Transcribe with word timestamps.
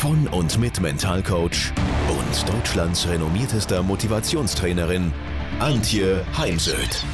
von 0.00 0.26
und 0.28 0.58
mit 0.58 0.80
Mentalcoach 0.80 1.74
und 2.08 2.48
Deutschlands 2.48 3.06
renommiertester 3.06 3.82
Motivationstrainerin 3.82 5.12
Antje 5.58 6.24
Heimsöth. 6.38 7.04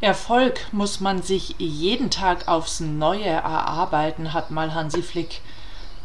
Erfolg 0.00 0.58
muss 0.72 1.00
man 1.00 1.20
sich 1.20 1.56
jeden 1.58 2.08
Tag 2.08 2.48
aufs 2.48 2.80
Neue 2.80 3.26
erarbeiten, 3.26 4.32
hat 4.32 4.50
mal 4.50 4.72
Hansi 4.72 5.02
Flick 5.02 5.42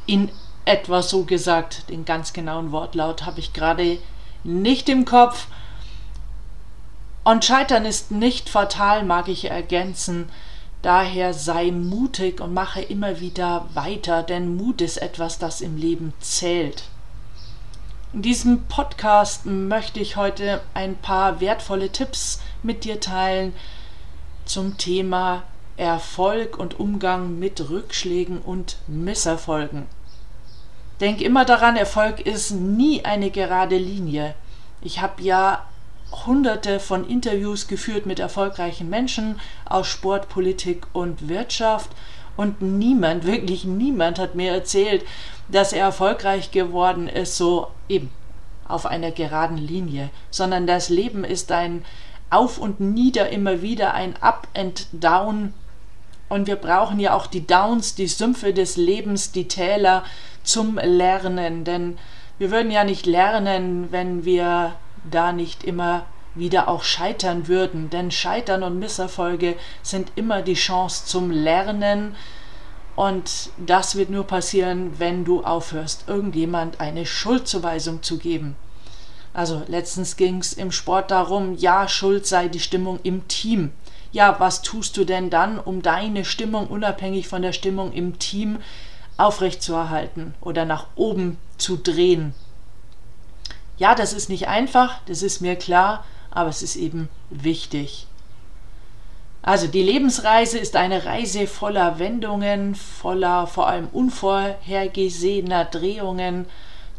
in 0.08 0.30
etwa 0.66 1.02
so 1.02 1.23
gesagt. 1.23 1.88
Den 1.90 2.04
ganz 2.04 2.34
genauen 2.34 2.73
Wortlaut 2.73 3.26
habe 3.26 3.40
ich 3.40 3.54
gerade 3.54 3.98
nicht 4.44 4.90
im 4.90 5.05
Kopf. 5.05 5.48
Und 7.23 7.46
Scheitern 7.46 7.85
ist 7.85 8.12
nicht 8.12 8.49
fatal, 8.49 9.05
mag 9.05 9.30
ich 9.30 9.49
ergänzen. 9.49 10.30
Daher 10.82 11.34
sei 11.34 11.71
mutig 11.71 12.41
und 12.41 12.54
mache 12.54 12.82
immer 12.82 13.20
wieder 13.20 13.68
weiter, 13.74 14.24
denn 14.24 14.55
Mut 14.55 14.82
ist 14.82 14.98
etwas, 14.98 15.37
das 15.37 15.62
im 15.62 15.77
Leben 15.77 16.13
zählt. 16.20 16.85
In 18.13 18.24
diesem 18.24 18.63
Podcast 18.63 19.46
möchte 19.46 19.99
ich 19.99 20.18
heute 20.18 20.62
ein 20.74 20.96
paar 20.96 21.40
wertvolle 21.40 21.91
Tipps 21.91 22.41
mit 22.63 22.84
dir 22.84 22.99
teilen 22.99 23.54
zum 24.46 24.77
Thema 24.77 25.43
Erfolg 25.77 26.57
und 26.57 26.79
Umgang 26.79 27.40
mit 27.40 27.70
Rückschlägen 27.70 28.40
und 28.40 28.77
Misserfolgen. 28.87 29.85
Denk 30.99 31.21
immer 31.21 31.46
daran, 31.46 31.77
Erfolg 31.77 32.20
ist 32.20 32.52
nie 32.52 33.05
eine 33.05 33.32
gerade 33.32 33.77
Linie. 33.77 34.35
Ich 34.82 34.99
habe 34.99 35.21
ja 35.21 35.65
hunderte 36.12 36.79
von 36.79 37.07
Interviews 37.07 37.67
geführt 37.67 38.05
mit 38.05 38.20
erfolgreichen 38.20 38.90
Menschen 38.90 39.40
aus 39.65 39.87
Sport, 39.87 40.29
Politik 40.29 40.85
und 40.93 41.27
Wirtschaft 41.27 41.90
und 42.37 42.62
niemand, 42.62 43.26
wirklich 43.26 43.65
niemand 43.65 44.20
hat 44.20 44.35
mir 44.35 44.51
erzählt, 44.51 45.05
dass 45.48 45.73
er 45.73 45.85
erfolgreich 45.85 46.51
geworden 46.51 47.07
ist, 47.07 47.37
so 47.37 47.68
eben 47.90 48.09
auf 48.68 48.85
einer 48.85 49.12
geraden 49.12 49.57
Linie, 49.57 50.09
sondern 50.29 50.65
das 50.65 50.90
Leben 50.90 51.23
ist 51.23 51.51
ein 51.51 51.84
Auf 52.29 52.57
und 52.57 52.79
Nieder, 52.79 53.29
immer 53.29 53.62
wieder 53.62 53.93
ein 53.93 54.15
Up 54.21 54.48
and 54.55 54.87
Down. 54.93 55.53
Und 56.29 56.48
wir 56.48 56.55
brauchen 56.55 56.99
ja 56.99 57.13
auch 57.13 57.27
die 57.27 57.46
Downs, 57.46 57.96
die 57.96 58.07
Sümpfe 58.07 58.53
des 58.53 58.77
Lebens, 58.77 59.34
die 59.34 59.49
Täler 59.49 60.05
zum 60.43 60.79
Lernen. 60.81 61.65
Denn 61.65 61.98
wir 62.40 62.49
würden 62.51 62.71
ja 62.71 62.85
nicht 62.85 63.05
lernen, 63.05 63.91
wenn 63.91 64.23
wir 64.23 64.73
da 65.09 65.31
nicht 65.31 65.63
immer 65.63 66.06
wieder 66.35 66.68
auch 66.68 66.84
scheitern 66.84 67.47
würden. 67.47 67.90
Denn 67.90 68.12
Scheitern 68.12 68.63
und 68.63 68.80
Misserfolge 68.80 69.56
sind 69.81 70.12
immer 70.16 70.41
die 70.41 70.53
Chance 70.53 71.06
zum 71.06 71.31
Lernen. 71.31 72.16
Und 72.96 73.50
das 73.58 73.96
wird 73.96 74.09
nur 74.09 74.25
passieren, 74.25 75.00
wenn 75.00 75.25
du 75.25 75.44
aufhörst, 75.44 76.06
irgendjemand 76.08 76.80
eine 76.80 77.06
Schuldzuweisung 77.06 78.03
zu 78.03 78.18
geben. 78.18 78.56
Also 79.34 79.64
letztens 79.68 80.18
ging 80.18 80.40
es 80.40 80.53
im 80.53 80.72
Sport 80.72 81.09
darum, 81.12 81.56
ja, 81.58 81.88
Schuld 81.88 82.28
sei 82.28 82.50
die 82.50 82.59
Stimmung 82.59 83.00
im 83.04 83.28
Team. 83.28 83.72
Ja, 84.12 84.36
was 84.40 84.62
tust 84.62 84.98
du 84.98 85.06
denn 85.06 85.30
dann, 85.30 85.58
um 85.58 85.81
deine 85.81 86.25
Stimmung 86.25 86.68
unabhängig 86.68 87.30
von 87.30 87.42
der 87.42 87.54
Stimmung 87.54 87.94
im 87.94 88.20
Team 88.20 88.59
aufrechtzuerhalten 89.16 90.34
oder 90.42 90.66
nach 90.66 90.88
oben 90.96 91.38
zu 91.58 91.78
drehen? 91.78 92.34
Ja, 93.81 93.96
das 93.96 94.14
ist 94.14 94.30
nicht 94.30 94.47
einfach, 94.47 95.00
das 95.08 95.24
ist 95.24 95.42
mir 95.42 95.56
klar, 95.56 96.06
aber 96.30 96.52
es 96.52 96.62
ist 96.62 96.75
eben 96.75 97.09
wichtig. 97.31 98.06
Also 99.42 99.66
die 99.66 99.81
Lebensreise 99.81 100.59
ist 100.59 100.75
eine 100.75 101.06
Reise 101.06 101.47
voller 101.47 101.97
Wendungen, 101.97 102.75
voller 102.75 103.47
vor 103.47 103.68
allem 103.68 103.88
unvorhergesehener 103.92 105.66
Drehungen, 105.66 106.46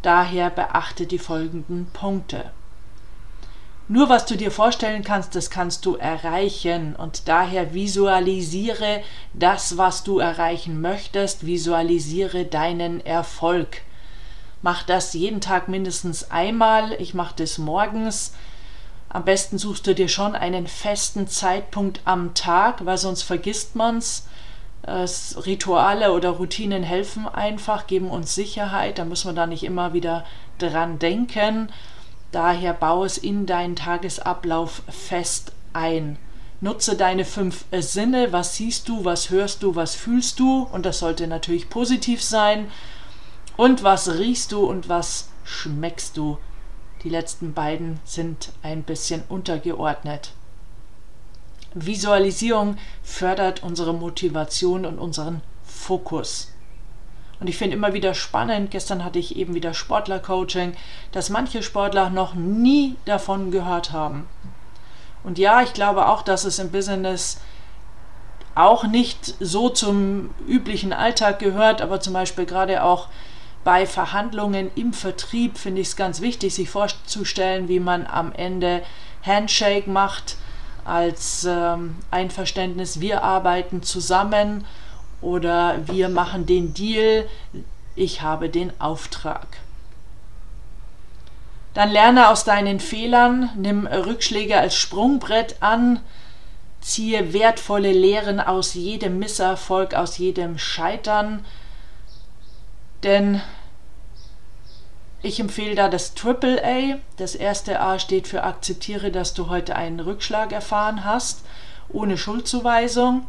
daher 0.03 0.51
beachte 0.51 1.07
die 1.07 1.21
folgenden 1.21 1.87
Punkte. 1.93 2.51
Nur 3.87 4.09
was 4.09 4.27
du 4.27 4.37
dir 4.37 4.51
vorstellen 4.51 5.05
kannst, 5.05 5.37
das 5.37 5.51
kannst 5.51 5.87
du 5.87 5.95
erreichen 5.95 6.97
und 6.97 7.29
daher 7.29 7.75
visualisiere 7.75 9.05
das, 9.35 9.79
was 9.79 10.03
du 10.03 10.19
erreichen 10.19 10.81
möchtest, 10.81 11.47
visualisiere 11.47 12.45
deinen 12.45 13.01
Erfolg. 13.07 13.83
Mach 14.63 14.85
das 14.85 15.13
jeden 15.13 15.41
Tag 15.41 15.69
mindestens 15.69 16.31
einmal. 16.31 16.93
Ich 17.01 17.15
mache 17.15 17.35
das 17.37 17.59
morgens. 17.59 18.33
Am 19.09 19.25
besten 19.25 19.59
suchst 19.59 19.87
du 19.87 19.95
dir 19.95 20.09
schon 20.09 20.35
einen 20.35 20.67
festen 20.67 21.27
Zeitpunkt 21.29 22.01
am 22.05 22.33
Tag, 22.35 22.87
weil 22.87 22.97
sonst 22.97 23.23
vergisst 23.23 23.77
man's. 23.77 24.27
Rituale 24.85 26.13
oder 26.13 26.31
Routinen 26.31 26.83
helfen 26.83 27.29
einfach, 27.29 27.87
geben 27.87 28.11
uns 28.11 28.35
Sicherheit. 28.35 28.99
Da 28.99 29.05
muss 29.05 29.25
man 29.25 29.37
da 29.37 29.47
nicht 29.47 29.65
immer 29.65 29.93
wieder 29.93 30.25
dran 30.59 30.99
denken. 30.99 31.71
Daher 32.33 32.73
baue 32.73 33.07
es 33.07 33.19
in 33.19 33.47
deinen 33.47 33.77
Tagesablauf 33.77 34.83
fest 34.89 35.53
ein. 35.73 36.19
Nutze 36.61 36.97
deine 36.97 37.25
fünf 37.25 37.65
Sinne. 37.73 38.33
Was 38.33 38.57
siehst 38.57 38.89
du, 38.89 39.05
was 39.05 39.31
hörst 39.31 39.63
du, 39.63 39.75
was 39.75 39.95
fühlst 39.95 40.41
du? 40.41 40.63
Und 40.73 40.87
das 40.87 41.01
sollte 41.01 41.27
natürlich 41.27 41.69
positiv 41.69 42.23
sein. 42.23 42.69
Und 43.57 43.83
was 43.83 44.09
riechst 44.09 44.53
du 44.53 44.65
und 44.65 44.89
was 44.89 45.29
schmeckst 45.45 46.17
du? 46.17 46.39
Die 47.05 47.09
letzten 47.09 47.53
beiden 47.53 48.01
sind 48.05 48.53
ein 48.63 48.83
bisschen 48.83 49.23
untergeordnet. 49.29 50.33
Visualisierung 51.75 52.77
fördert 53.03 53.63
unsere 53.63 53.95
Motivation 53.95 54.87
und 54.87 54.99
unseren 54.99 55.43
Fokus. 55.65 56.53
Und 57.41 57.49
ich 57.49 57.57
finde 57.57 57.77
immer 57.77 57.93
wieder 57.93 58.15
spannend, 58.15 58.71
gestern 58.71 59.03
hatte 59.03 59.19
ich 59.19 59.37
eben 59.37 59.55
wieder 59.55 59.75
Sportler-Coaching, 59.75 60.75
dass 61.11 61.29
manche 61.29 61.63
Sportler 61.63 62.09
noch 62.09 62.35
nie 62.35 62.95
davon 63.05 63.51
gehört 63.51 63.91
haben. 63.91 64.29
Und 65.25 65.39
ja, 65.39 65.63
ich 65.63 65.73
glaube 65.73 66.09
auch, 66.09 66.23
dass 66.23 66.45
es 66.45 66.59
im 66.59 66.71
Business 66.71 67.41
auch 68.55 68.85
nicht 68.85 69.35
so 69.41 69.71
zum 69.71 70.31
üblichen 70.47 70.93
Alltag 70.93 71.39
gehört, 71.39 71.81
aber 71.81 72.01
zum 72.01 72.13
Beispiel 72.13 72.47
gerade 72.47 72.85
auch 72.85 73.09
bei 73.65 73.87
Verhandlungen 73.87 74.71
im 74.75 74.93
Vertrieb 74.93 75.59
finde 75.59 75.81
ich 75.81 75.89
es 75.89 75.97
ganz 75.97 76.21
wichtig, 76.21 76.55
sich 76.55 76.71
vorzustellen, 76.71 77.69
wie 77.69 77.81
man 77.81 78.07
am 78.07 78.33
Ende 78.33 78.83
Handshake 79.25 79.89
macht 79.89 80.37
als 80.85 81.45
ähm, 81.45 81.97
Einverständnis, 82.11 83.01
wir 83.01 83.23
arbeiten 83.23 83.83
zusammen 83.83 84.65
oder 85.21 85.79
wir 85.87 86.09
machen 86.09 86.47
den 86.47 86.75
Deal, 86.75 87.29
ich 87.95 88.23
habe 88.23 88.49
den 88.49 88.73
Auftrag. 88.81 89.47
Dann 91.75 91.91
lerne 91.91 92.29
aus 92.29 92.45
deinen 92.45 92.81
Fehlern, 92.81 93.51
nimm 93.57 93.87
Rückschläge 93.87 94.59
als 94.59 94.75
Sprungbrett 94.75 95.57
an, 95.61 96.01
ziehe 96.81 97.33
wertvolle 97.33 97.93
Lehren 97.93 98.41
aus 98.41 98.75
jedem 98.75 99.19
Misserfolg, 99.21 99.95
aus 99.95 100.19
jedem 100.19 100.59
Scheitern, 100.59 101.45
denn 103.03 103.41
ich 105.23 105.39
empfehle 105.39 105.77
da 105.77 105.89
das 105.89 106.15
Triple 106.15 106.63
A. 106.65 106.99
Das 107.17 107.35
erste 107.35 107.81
A 107.81 107.99
steht 107.99 108.27
für 108.27 108.43
akzeptiere, 108.43 109.13
dass 109.13 109.35
du 109.35 109.49
heute 109.49 109.77
einen 109.77 110.01
Rückschlag 110.01 110.53
erfahren 110.53 111.05
hast, 111.05 111.45
ohne 111.89 112.19
Schuldzuweisung. 112.19 113.27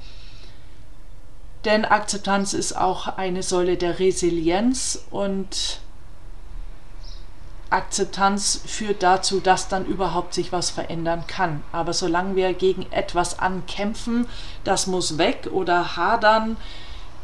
Denn 1.66 1.86
Akzeptanz 1.86 2.54
ist 2.54 2.76
auch 2.76 3.08
eine 3.08 3.44
Säule 3.44 3.78
der 3.78 4.00
Resilienz 4.00 5.06
und 5.12 5.80
Akzeptanz 7.70 8.62
führt 8.66 9.02
dazu, 9.02 9.40
dass 9.40 9.68
dann 9.68 9.86
überhaupt 9.86 10.34
sich 10.34 10.52
was 10.52 10.70
verändern 10.70 11.26
kann. 11.28 11.64
Aber 11.72 11.94
solange 11.94 12.36
wir 12.36 12.54
gegen 12.54 12.92
etwas 12.92 13.40
ankämpfen, 13.40 14.28
das 14.64 14.88
muss 14.88 15.18
weg 15.18 15.50
oder 15.52 15.96
hadern, 15.96 16.58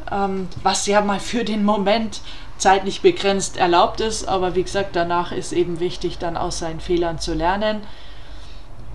was 0.10 0.88
ja 0.88 1.02
mal 1.02 1.20
für 1.20 1.44
den 1.44 1.64
Moment 1.64 2.22
zeitlich 2.58 3.02
begrenzt 3.02 3.58
erlaubt 3.58 4.02
ist, 4.02 4.28
aber 4.28 4.56
wie 4.56 4.64
gesagt, 4.64 4.96
danach 4.96 5.32
ist 5.32 5.54
eben 5.54 5.80
wichtig, 5.80 6.18
dann 6.18 6.36
aus 6.36 6.60
seinen 6.60 6.80
Fehlern 6.80 7.20
zu 7.20 7.34
lernen. 7.34 7.82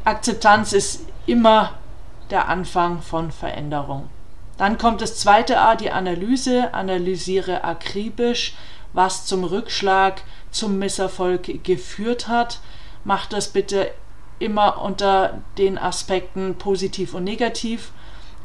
Akzeptanz 0.04 0.72
ist 0.72 1.06
immer 1.26 1.72
der 2.30 2.48
Anfang 2.48 3.00
von 3.00 3.32
Veränderung. 3.32 4.08
Dann 4.58 4.78
kommt 4.78 5.00
das 5.00 5.18
zweite 5.18 5.58
A, 5.60 5.74
die 5.74 5.90
Analyse. 5.90 6.74
Analysiere 6.74 7.64
akribisch, 7.64 8.54
was 8.92 9.26
zum 9.26 9.44
Rückschlag, 9.44 10.22
zum 10.50 10.78
Misserfolg 10.78 11.64
geführt 11.64 12.28
hat. 12.28 12.60
Mach 13.02 13.26
das 13.26 13.48
bitte 13.48 13.90
immer 14.38 14.80
unter 14.80 15.40
den 15.58 15.78
Aspekten 15.78 16.56
positiv 16.56 17.14
und 17.14 17.24
negativ. 17.24 17.92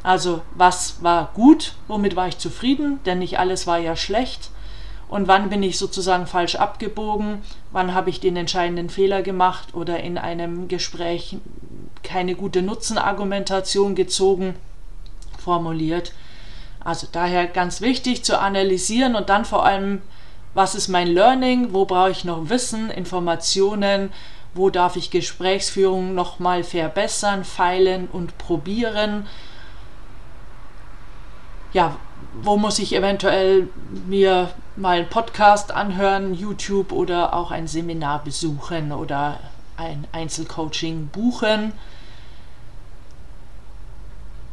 Also 0.04 0.42
was 0.56 1.04
war 1.04 1.31
gut, 1.34 1.74
womit 1.88 2.16
war 2.16 2.28
ich 2.28 2.38
zufrieden, 2.38 3.00
denn 3.06 3.19
nicht 3.19 3.40
alles 3.40 3.68
war 3.68 3.78
ja 3.78 3.96
schlecht. 3.96 4.50
Und 5.10 5.28
wann 5.28 5.50
bin 5.50 5.63
ich 5.63 5.78
sozusagen 5.80 6.28
falsch 6.28 6.56
abgebogen, 6.56 7.42
wann 7.72 7.94
habe 7.96 8.12
ich 8.12 8.19
den 8.19 8.38
entscheidenden 8.38 8.90
Fehler 8.90 9.24
gemacht 9.24 9.74
oder 9.74 10.00
in 10.01 10.18
einem 10.19 10.68
Gespräch 10.68 11.38
keine 12.04 12.36
gute 12.36 12.62
Nutzenargumentation 12.62 13.96
gezogen, 13.96 14.56
formuliert. 15.40 16.13
Also 16.80 17.07
daher 17.12 17.48
ganz 17.48 17.81
wichtig 17.81 18.24
zu 18.24 18.40
analysieren 18.40 19.16
und 19.16 19.30
dann 19.30 19.46
vor 19.46 19.66
allem, 19.66 20.01
was 20.54 20.75
ist 20.75 20.88
mein 20.88 21.07
Learning, 21.07 21.74
wo 21.74 21.86
brauche 21.86 22.12
ich 22.12 22.24
noch 22.24 22.50
Wissen, 22.50 22.90
Informationen, 22.90 24.12
wo 24.54 24.69
darf 24.69 24.96
ich 24.96 25.12
Gesprächsführung 25.12 26.16
nochmal 26.16 26.63
verbessern, 26.63 27.44
feilen 27.44 28.07
und 28.12 28.38
probieren. 28.38 29.28
Ja, 31.74 31.98
wo 32.42 32.57
muss 32.57 32.80
ich 32.80 32.95
eventuell 32.95 33.69
mir 34.07 34.50
mal 34.75 34.98
einen 34.98 35.10
Podcast 35.10 35.71
anhören, 35.71 36.33
YouTube 36.33 36.92
oder 36.92 37.33
auch 37.33 37.51
ein 37.51 37.68
Seminar 37.68 38.24
besuchen 38.24 38.92
oder 38.92 39.39
ein 39.77 40.07
Einzelcoaching 40.12 41.07
buchen. 41.07 41.74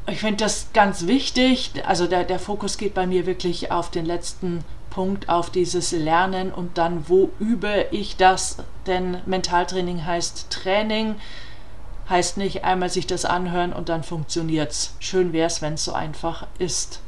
Ich 0.08 0.20
finde 0.20 0.44
das 0.44 0.68
ganz 0.72 1.06
wichtig. 1.06 1.72
Also 1.86 2.06
der, 2.06 2.24
der 2.24 2.38
Fokus 2.38 2.78
geht 2.78 2.94
bei 2.94 3.06
mir 3.06 3.26
wirklich 3.26 3.72
auf 3.72 3.90
den 3.90 4.06
letzten 4.06 4.64
Punkt, 4.90 5.28
auf 5.28 5.50
dieses 5.50 5.92
Lernen 5.92 6.52
und 6.52 6.78
dann, 6.78 7.08
wo 7.08 7.30
übe 7.38 7.86
ich 7.90 8.16
das? 8.16 8.58
Denn 8.86 9.18
Mentaltraining 9.26 10.06
heißt 10.06 10.50
Training, 10.50 11.16
heißt 12.08 12.36
nicht 12.36 12.64
einmal 12.64 12.88
sich 12.88 13.06
das 13.06 13.24
anhören 13.24 13.72
und 13.72 13.88
dann 13.88 14.04
funktioniert 14.04 14.70
es. 14.70 14.94
Schön 15.00 15.32
wäre 15.32 15.48
es, 15.48 15.60
wenn 15.60 15.74
es 15.74 15.84
so 15.84 15.92
einfach 15.92 16.46
ist. 16.58 17.00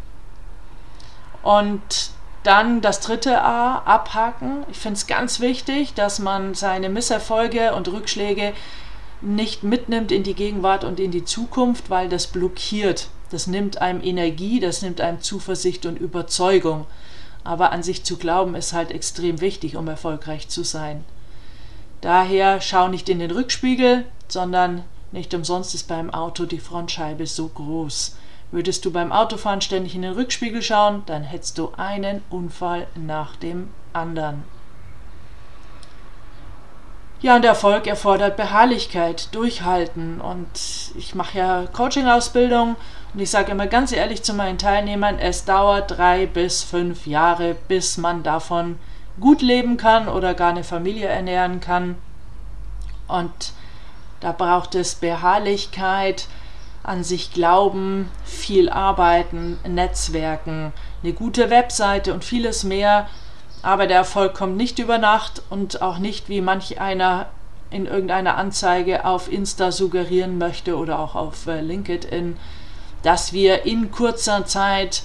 Und 1.43 2.11
dann 2.43 2.81
das 2.81 3.00
dritte 3.00 3.43
A, 3.43 3.79
abhaken. 3.79 4.64
Ich 4.70 4.79
finde 4.79 4.96
es 4.96 5.06
ganz 5.06 5.40
wichtig, 5.40 5.94
dass 5.94 6.19
man 6.19 6.55
seine 6.55 6.88
Misserfolge 6.88 7.75
und 7.75 7.88
Rückschläge 7.88 8.55
nicht 9.20 9.64
mitnimmt 9.64 10.12
in 10.12 10.23
die 10.23 10.35
Gegenwart 10.35 10.85
und 10.85 11.00
in 11.00 11.11
die 11.11 11.25
Zukunft, 11.25 11.90
weil 11.90 12.08
das 12.08 12.29
blockiert. 12.29 13.08
Das 13.31 13.46
nimmt 13.46 13.82
einem 13.82 14.02
Energie, 14.02 14.61
das 14.61 14.82
nimmt 14.82 15.00
einem 15.00 15.20
Zuversicht 15.20 15.85
und 15.87 15.99
Überzeugung. 15.99 16.87
Aber 17.44 17.73
an 17.73 17.82
sich 17.82 18.05
zu 18.05 18.17
glauben 18.17 18.55
ist 18.55 18.73
halt 18.73 18.90
extrem 18.90 19.40
wichtig, 19.40 19.76
um 19.76 19.88
erfolgreich 19.88 20.49
zu 20.49 20.62
sein. 20.62 21.05
Daher 22.00 22.61
schau 22.61 22.88
nicht 22.88 23.08
in 23.08 23.19
den 23.19 23.31
Rückspiegel, 23.31 24.05
sondern 24.29 24.85
nicht 25.11 25.35
umsonst 25.35 25.75
ist 25.75 25.88
beim 25.88 26.11
Auto 26.11 26.46
die 26.46 26.61
Frontscheibe 26.61 27.26
so 27.26 27.49
groß. 27.49 28.17
Würdest 28.50 28.84
du 28.84 28.90
beim 28.90 29.12
Autofahren 29.12 29.60
ständig 29.60 29.94
in 29.94 30.02
den 30.02 30.14
Rückspiegel 30.14 30.62
schauen, 30.62 31.02
dann 31.06 31.22
hättest 31.22 31.58
du 31.58 31.72
einen 31.76 32.22
Unfall 32.30 32.86
nach 32.94 33.36
dem 33.36 33.70
anderen. 33.92 34.44
Ja, 37.20 37.34
und 37.34 37.44
Erfolg 37.44 37.88
erfordert 37.88 38.36
Beharrlichkeit, 38.36 39.34
Durchhalten. 39.34 40.20
Und 40.20 40.48
ich 40.96 41.16
mache 41.16 41.38
ja 41.38 41.64
Coaching-Ausbildung 41.66 42.76
und 43.12 43.20
ich 43.20 43.30
sage 43.30 43.50
immer 43.50 43.66
ganz 43.66 43.90
ehrlich 43.90 44.22
zu 44.22 44.34
meinen 44.34 44.58
Teilnehmern, 44.58 45.18
es 45.18 45.44
dauert 45.44 45.90
drei 45.90 46.26
bis 46.26 46.62
fünf 46.62 47.06
Jahre, 47.06 47.56
bis 47.66 47.98
man 47.98 48.22
davon 48.22 48.78
gut 49.18 49.42
leben 49.42 49.76
kann 49.76 50.08
oder 50.08 50.34
gar 50.34 50.50
eine 50.50 50.62
Familie 50.62 51.08
ernähren 51.08 51.60
kann. 51.60 51.96
Und 53.08 53.52
da 54.20 54.32
braucht 54.32 54.76
es 54.76 54.94
Beharrlichkeit, 54.94 56.28
an 56.88 57.05
sich 57.05 57.32
glauben, 57.32 58.11
viel 58.25 58.70
arbeiten, 58.70 59.58
Netzwerken, 59.69 60.73
eine 61.02 61.12
gute 61.12 61.50
Webseite 61.50 62.14
und 62.14 62.25
vieles 62.25 62.64
mehr. 62.64 63.08
Aber 63.62 63.87
der 63.87 63.99
Erfolg 63.99 64.35
kommt 64.35 64.56
nicht 64.56 64.79
über 64.79 64.99
Nacht 64.99 65.43
und 65.50 65.82
auch 65.82 65.99
nicht, 65.99 66.29
wie 66.29 66.40
manch 66.40 66.81
einer 66.81 67.26
in 67.70 67.87
irgendeiner 67.87 68.37
Anzeige 68.37 69.05
auf 69.05 69.31
Insta 69.31 69.73
suggerieren 69.73 70.38
möchte 70.38 70.76
oder 70.76 70.99
auch 70.99 71.14
auf 71.14 71.46
äh, 71.46 71.61
LinkedIn, 71.61 72.37
dass 73.02 73.32
wir 73.32 73.67
in 73.67 73.90
kurzer 73.90 74.46
Zeit 74.46 75.02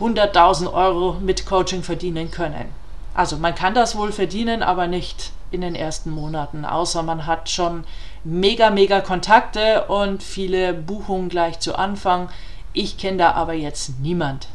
100.000 0.00 0.72
Euro 0.72 1.18
mit 1.20 1.46
Coaching 1.46 1.82
verdienen 1.82 2.30
können. 2.30 2.72
Also 3.16 3.38
man 3.38 3.54
kann 3.54 3.72
das 3.72 3.96
wohl 3.96 4.12
verdienen, 4.12 4.62
aber 4.62 4.88
nicht 4.88 5.32
in 5.50 5.62
den 5.62 5.74
ersten 5.74 6.10
Monaten, 6.10 6.66
außer 6.66 7.02
man 7.02 7.24
hat 7.24 7.48
schon 7.48 7.84
mega, 8.24 8.68
mega 8.68 9.00
Kontakte 9.00 9.86
und 9.86 10.22
viele 10.22 10.74
Buchungen 10.74 11.30
gleich 11.30 11.58
zu 11.58 11.78
Anfang. 11.78 12.28
Ich 12.74 12.98
kenne 12.98 13.16
da 13.16 13.30
aber 13.32 13.54
jetzt 13.54 14.00
niemand. 14.00 14.48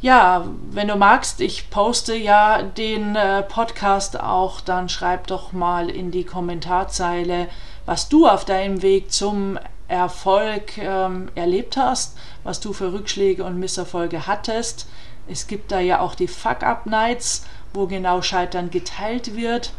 Ja, 0.00 0.44
wenn 0.70 0.86
du 0.86 0.94
magst, 0.94 1.40
ich 1.40 1.68
poste 1.68 2.14
ja 2.14 2.62
den 2.62 3.16
äh, 3.16 3.42
Podcast 3.42 4.20
auch, 4.20 4.60
dann 4.60 4.88
schreib 4.88 5.26
doch 5.26 5.52
mal 5.52 5.90
in 5.90 6.12
die 6.12 6.24
Kommentarzeile, 6.24 7.48
was 7.86 8.08
du 8.08 8.28
auf 8.28 8.44
deinem 8.44 8.82
Weg 8.82 9.10
zum 9.10 9.58
Erfolg 9.88 10.78
ähm, 10.78 11.28
erlebt 11.34 11.76
hast, 11.76 12.16
was 12.44 12.60
du 12.60 12.72
für 12.72 12.92
Rückschläge 12.92 13.42
und 13.42 13.58
Misserfolge 13.58 14.28
hattest. 14.28 14.86
Es 15.28 15.46
gibt 15.46 15.72
da 15.72 15.80
ja 15.80 16.00
auch 16.00 16.14
die 16.14 16.28
Fuck-Up-Nights, 16.28 17.44
wo 17.74 17.86
genau 17.86 18.22
Scheitern 18.22 18.70
geteilt 18.70 19.36
wird. 19.36 19.72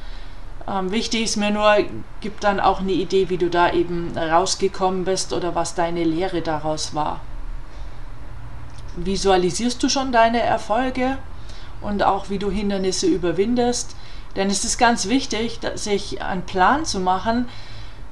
Ähm, 0.67 0.91
wichtig 0.91 1.23
ist 1.23 1.37
mir 1.37 1.51
nur, 1.51 1.77
gib 2.21 2.39
dann 2.41 2.59
auch 2.59 2.81
eine 2.81 2.91
Idee, 2.91 3.29
wie 3.29 3.37
du 3.37 3.49
da 3.49 3.71
eben 3.71 4.17
rausgekommen 4.17 5.05
bist 5.05 5.33
oder 5.33 5.55
was 5.55 5.75
deine 5.75 6.03
Lehre 6.03 6.41
daraus 6.41 6.93
war. 6.93 7.21
Visualisierst 8.97 9.81
du 9.81 9.89
schon 9.89 10.11
deine 10.11 10.41
Erfolge 10.41 11.17
und 11.81 12.03
auch 12.03 12.29
wie 12.29 12.39
du 12.39 12.49
Hindernisse 12.49 13.07
überwindest? 13.07 13.95
Denn 14.35 14.49
es 14.49 14.65
ist 14.65 14.77
ganz 14.77 15.07
wichtig, 15.07 15.59
sich 15.75 16.21
einen 16.21 16.43
Plan 16.43 16.85
zu 16.85 16.99
machen 16.99 17.47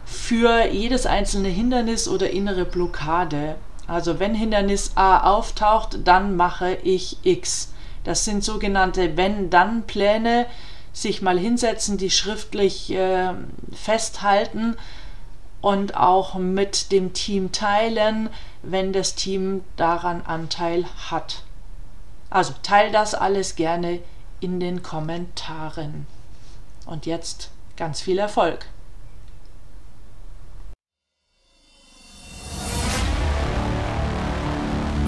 für 0.05 0.65
jedes 0.67 1.05
einzelne 1.05 1.49
Hindernis 1.49 2.07
oder 2.07 2.29
innere 2.29 2.65
Blockade. 2.65 3.55
Also 3.87 4.19
wenn 4.19 4.33
Hindernis 4.33 4.91
A 4.95 5.31
auftaucht, 5.31 5.99
dann 6.03 6.35
mache 6.35 6.75
ich 6.83 7.17
X. 7.23 7.71
Das 8.03 8.25
sind 8.25 8.43
sogenannte 8.43 9.17
Wenn-Dann-Pläne, 9.17 10.47
sich 10.93 11.21
mal 11.21 11.37
hinsetzen, 11.37 11.97
die 11.97 12.09
schriftlich 12.09 12.91
äh, 12.91 13.33
festhalten 13.73 14.77
und 15.61 15.97
auch 15.97 16.35
mit 16.35 16.91
dem 16.91 17.13
Team 17.13 17.51
teilen, 17.51 18.29
wenn 18.63 18.93
das 18.93 19.15
Team 19.15 19.63
daran 19.75 20.21
Anteil 20.21 20.85
hat. 21.09 21.43
Also 22.29 22.53
teil 22.63 22.91
das 22.91 23.13
alles 23.13 23.55
gerne 23.55 23.99
in 24.39 24.59
den 24.59 24.83
Kommentaren. 24.83 26.07
Und 26.85 27.05
jetzt 27.05 27.49
ganz 27.75 28.01
viel 28.01 28.19
Erfolg. 28.19 28.67